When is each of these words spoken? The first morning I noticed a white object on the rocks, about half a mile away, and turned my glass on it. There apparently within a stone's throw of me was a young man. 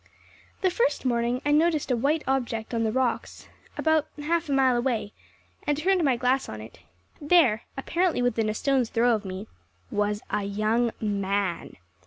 The 0.61 0.71
first 0.71 1.05
morning 1.05 1.43
I 1.45 1.51
noticed 1.51 1.91
a 1.91 1.95
white 1.95 2.23
object 2.27 2.73
on 2.73 2.83
the 2.83 2.91
rocks, 2.91 3.47
about 3.77 4.07
half 4.19 4.49
a 4.49 4.51
mile 4.51 4.75
away, 4.75 5.13
and 5.67 5.77
turned 5.77 6.03
my 6.03 6.15
glass 6.17 6.49
on 6.49 6.59
it. 6.59 6.79
There 7.21 7.65
apparently 7.77 8.23
within 8.23 8.49
a 8.49 8.55
stone's 8.55 8.89
throw 8.89 9.13
of 9.13 9.25
me 9.25 9.45
was 9.91 10.23
a 10.31 10.41
young 10.41 10.89
man. 10.99 11.75